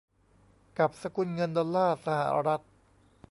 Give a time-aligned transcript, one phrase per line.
[0.79, 2.63] กับสกุลเงินดอลลาร์สหรัฐ